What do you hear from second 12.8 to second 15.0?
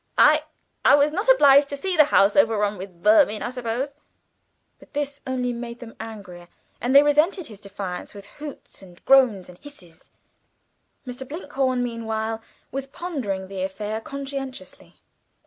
pondering the affair conscientiously.